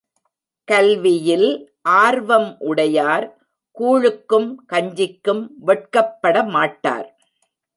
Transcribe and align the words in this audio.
கல்வியில் 0.67 1.49
ஆர்வம் 1.81 2.55
உடையார் 2.59 3.27
கூழுக்கும் 3.77 4.55
கஞ்சிக்கும் 4.73 5.43
வெட்கப் 5.57 6.17
படமாட்டார். 6.23 7.07